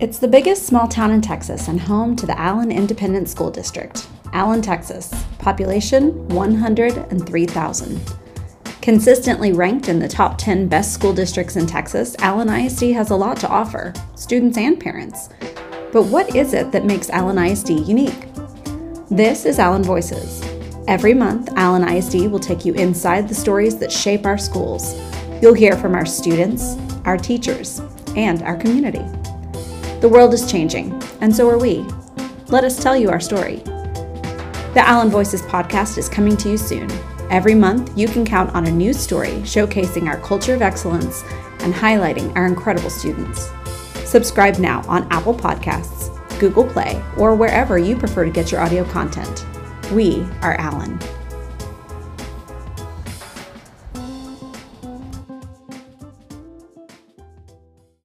It's 0.00 0.18
the 0.18 0.28
biggest 0.28 0.64
small 0.64 0.88
town 0.88 1.10
in 1.10 1.20
Texas 1.20 1.68
and 1.68 1.78
home 1.78 2.16
to 2.16 2.24
the 2.24 2.38
Allen 2.40 2.72
Independent 2.72 3.28
School 3.28 3.50
District. 3.50 4.08
Allen, 4.32 4.62
Texas. 4.62 5.12
Population 5.38 6.26
103,000. 6.28 8.00
Consistently 8.80 9.52
ranked 9.52 9.90
in 9.90 9.98
the 9.98 10.08
top 10.08 10.38
10 10.38 10.68
best 10.68 10.94
school 10.94 11.12
districts 11.12 11.56
in 11.56 11.66
Texas, 11.66 12.16
Allen 12.20 12.48
ISD 12.48 12.92
has 12.94 13.10
a 13.10 13.14
lot 13.14 13.36
to 13.40 13.48
offer, 13.50 13.92
students 14.14 14.56
and 14.56 14.80
parents. 14.80 15.28
But 15.92 16.04
what 16.04 16.34
is 16.34 16.54
it 16.54 16.72
that 16.72 16.86
makes 16.86 17.10
Allen 17.10 17.36
ISD 17.36 17.68
unique? 17.68 18.26
This 19.10 19.44
is 19.44 19.58
Allen 19.58 19.82
Voices. 19.82 20.42
Every 20.88 21.12
month, 21.12 21.50
Allen 21.56 21.86
ISD 21.86 22.30
will 22.30 22.38
take 22.38 22.64
you 22.64 22.72
inside 22.72 23.28
the 23.28 23.34
stories 23.34 23.76
that 23.76 23.92
shape 23.92 24.24
our 24.24 24.38
schools. 24.38 24.98
You'll 25.42 25.52
hear 25.52 25.76
from 25.76 25.94
our 25.94 26.06
students, 26.06 26.78
our 27.04 27.18
teachers, 27.18 27.82
and 28.16 28.40
our 28.44 28.56
community. 28.56 29.04
The 30.00 30.08
world 30.08 30.32
is 30.32 30.50
changing, 30.50 30.98
and 31.20 31.34
so 31.34 31.46
are 31.50 31.58
we. 31.58 31.84
Let 32.48 32.64
us 32.64 32.82
tell 32.82 32.96
you 32.96 33.10
our 33.10 33.20
story. 33.20 33.56
The 34.72 34.82
Allen 34.82 35.10
Voices 35.10 35.42
podcast 35.42 35.98
is 35.98 36.08
coming 36.08 36.38
to 36.38 36.48
you 36.48 36.56
soon. 36.56 36.90
Every 37.28 37.54
month, 37.54 37.98
you 37.98 38.08
can 38.08 38.24
count 38.24 38.54
on 38.54 38.66
a 38.66 38.70
new 38.70 38.94
story 38.94 39.42
showcasing 39.42 40.08
our 40.08 40.16
culture 40.20 40.54
of 40.54 40.62
excellence 40.62 41.22
and 41.58 41.74
highlighting 41.74 42.34
our 42.34 42.46
incredible 42.46 42.88
students. 42.88 43.50
Subscribe 44.06 44.58
now 44.58 44.82
on 44.88 45.06
Apple 45.12 45.34
Podcasts, 45.34 46.08
Google 46.40 46.64
Play, 46.64 47.04
or 47.18 47.34
wherever 47.34 47.76
you 47.76 47.94
prefer 47.94 48.24
to 48.24 48.30
get 48.30 48.50
your 48.50 48.62
audio 48.62 48.84
content. 48.84 49.44
We 49.92 50.26
are 50.40 50.54
Allen. 50.54 50.98